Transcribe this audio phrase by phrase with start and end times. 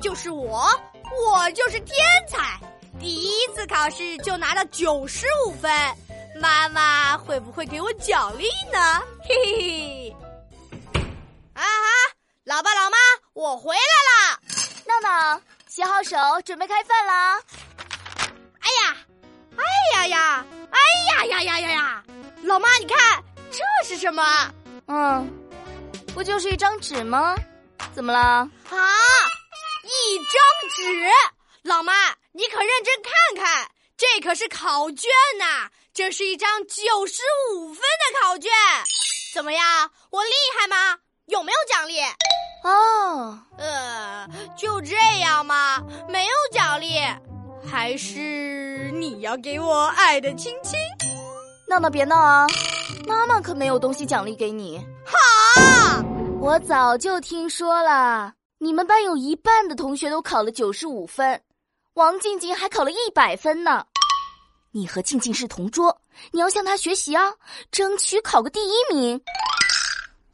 [0.00, 0.66] 就是我，
[1.28, 1.96] 我就是天
[2.28, 2.58] 才。
[2.98, 5.70] 第一次考试就拿到九十五分，
[6.40, 9.02] 妈妈会不会给我奖励呢？
[9.22, 10.16] 嘿嘿嘿！
[11.54, 11.68] 啊哈，
[12.44, 12.96] 老爸老妈，
[13.34, 14.40] 我回来了。
[14.86, 17.40] 闹闹，洗好手，准备开饭了！
[18.60, 18.96] 哎呀，
[19.56, 19.62] 哎
[19.94, 20.78] 呀呀，哎
[21.08, 22.04] 呀呀呀呀呀！
[22.42, 24.22] 老妈，你看这是什么？
[24.86, 25.30] 嗯，
[26.14, 27.36] 不就是一张纸吗？
[27.94, 28.18] 怎么了？
[28.18, 28.48] 啊，
[29.90, 30.34] 一张
[30.76, 31.10] 纸！
[31.62, 31.92] 老妈，
[32.32, 35.68] 你可认真看看，这可是考卷呐！
[35.92, 38.50] 这是一张九十五分的考卷，
[39.34, 39.90] 怎么样？
[40.10, 40.98] 我厉害吗？
[41.26, 42.00] 有没有奖励？
[42.62, 45.82] 哦，呃，就这样吗？
[46.08, 47.00] 没有奖励，
[47.68, 50.78] 还是你要给我爱的亲亲？
[51.68, 52.46] 闹闹别闹啊！
[53.06, 54.80] 妈妈可没有东西奖励给你。
[55.04, 56.02] 好，
[56.40, 58.32] 我早就听说了，
[58.62, 61.42] 你们班有一半的同学都考了九十五分，
[61.94, 63.86] 王静静还考了一百分呢。
[64.70, 65.98] 你和静静是同桌，
[66.30, 67.32] 你要向她学习啊，
[67.72, 69.18] 争取考个第一名。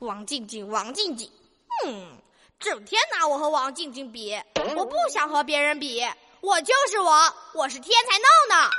[0.00, 1.30] 王静静，王静静，
[1.86, 2.18] 嗯，
[2.58, 4.36] 整天拿我和王静静比，
[4.76, 6.04] 我不想和别人比，
[6.40, 8.70] 我就是我，我是天才闹闹，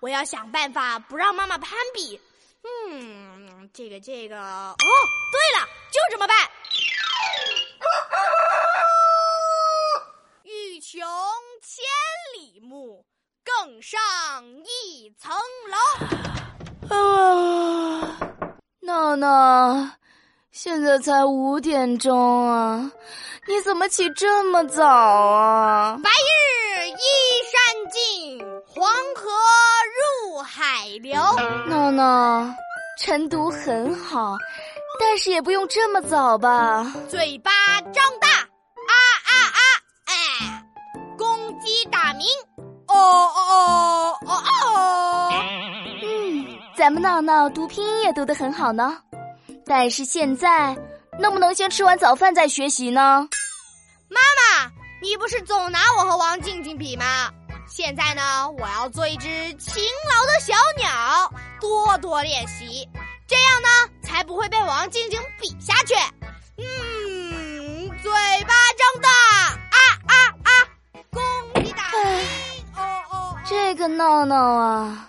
[0.00, 2.18] 我要想办法不让妈妈攀比。
[2.88, 6.34] 嗯，这个这个，哦，对了，就这么办。
[10.42, 11.00] 欲穷
[11.62, 11.84] 千
[12.38, 13.04] 里目，
[13.66, 13.98] 更上
[14.62, 15.34] 一层
[15.72, 15.76] 楼。
[16.94, 18.16] 啊，
[18.80, 19.90] 闹闹。
[20.52, 22.88] 现在才五点钟啊，
[23.48, 25.98] 你怎么起这么早啊？
[26.00, 26.94] 白日依
[27.50, 29.30] 山尽，黄河
[30.30, 31.20] 入海流。
[31.66, 32.48] 闹闹，
[33.00, 34.36] 晨读很好，
[35.00, 36.86] 但是也不用这么早吧？
[37.08, 37.50] 嘴巴
[37.92, 38.45] 张大，
[42.96, 44.32] 哦哦哦哦
[44.74, 45.32] 哦。
[46.02, 46.46] 嗯，
[46.76, 48.98] 咱们闹闹读拼音也读得很好呢。
[49.64, 50.76] 但是现在，
[51.18, 53.28] 能不能先吃完早饭再学习呢？
[54.08, 54.70] 妈妈，
[55.02, 57.04] 你不是总拿我和王静静比吗？
[57.68, 61.28] 现在呢，我要做一只勤劳的小鸟，
[61.60, 62.88] 多多练习，
[63.26, 63.68] 这样呢，
[64.02, 65.15] 才不会被王静静
[73.48, 75.08] 这个闹闹啊。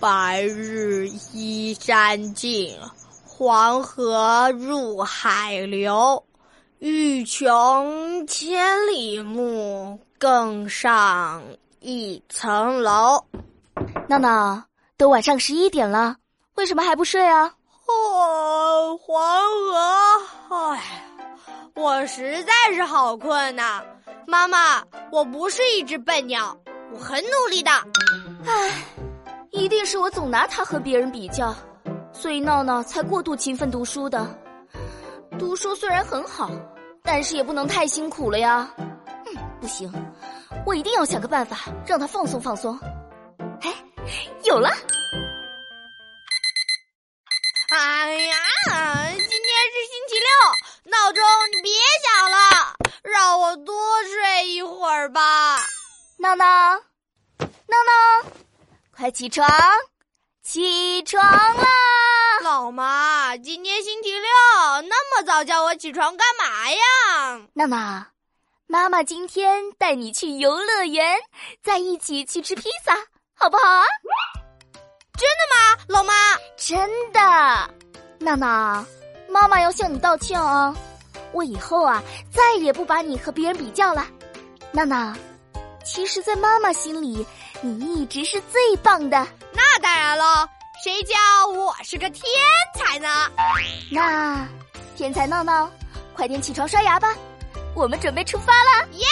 [0.00, 2.78] 白日依山尽，
[3.24, 6.24] 黄河入海流。
[6.78, 11.42] 欲穷千里目，更上
[11.80, 13.24] 一层楼。
[14.08, 14.62] 闹闹，
[14.96, 16.16] 都晚上十一点了，
[16.54, 17.52] 为什么还不睡啊？
[17.86, 18.47] 哦，
[21.98, 23.82] 我实在是好困呐。
[24.24, 26.56] 妈妈，我不是一只笨鸟，
[26.92, 27.72] 我很努力的。
[28.46, 28.72] 唉。
[29.50, 31.52] 一定是我总拿他和别人比较，
[32.12, 34.24] 所以闹闹才过度勤奋读书的。
[35.40, 36.48] 读书虽然很好，
[37.02, 38.72] 但是也不能太辛苦了呀。
[38.76, 39.92] 嗯，不行，
[40.64, 42.78] 我一定要想个办法让他放松放松。
[43.62, 43.74] 哎，
[44.44, 44.70] 有了！
[47.70, 48.36] 哎呀，
[49.08, 51.24] 今天是星期六，闹钟
[53.48, 55.56] 我多睡一会儿吧。
[56.18, 56.44] 闹闹，
[57.38, 58.30] 闹闹。
[58.94, 59.48] 快起床！
[60.42, 61.64] 起床啦！
[62.42, 64.28] 老妈，今天星期六，
[64.82, 67.40] 那么早叫我起床干嘛呀？
[67.54, 68.04] 闹闹，
[68.66, 71.18] 妈妈今天带你去游乐园，
[71.62, 72.94] 再一起去吃披萨，
[73.34, 73.84] 好不好啊？
[75.14, 76.12] 真的吗，老妈？
[76.54, 76.78] 真
[77.12, 77.20] 的。
[78.18, 78.84] 闹闹，
[79.30, 80.76] 妈妈要向你道歉哦，
[81.32, 82.02] 我以后啊
[82.32, 84.06] 再也不把你和别人比较了。
[84.72, 85.14] 闹闹
[85.84, 87.26] 其实在妈妈心里
[87.60, 89.26] 你一直是最棒的。
[89.52, 90.48] 那当然了
[90.84, 91.14] 谁叫
[91.48, 92.24] 我是个天
[92.76, 93.08] 才呢？
[93.90, 94.46] 那
[94.96, 95.70] 天才闹闹
[96.14, 97.14] 快点起床刷牙吧
[97.74, 99.06] 我们准备出发啦耶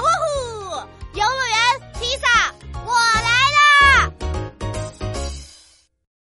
[0.00, 0.76] 呜呼！
[1.14, 1.87] 游乐园